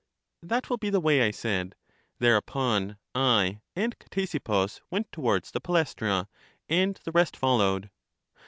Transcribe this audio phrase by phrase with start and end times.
[0.41, 1.75] That will be the way, I said.
[2.17, 6.27] Thereupon I and Ctesippus went towards the Palaestra,
[6.67, 7.91] and the rest followed.